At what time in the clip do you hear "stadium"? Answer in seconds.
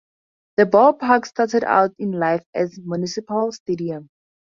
3.51-4.09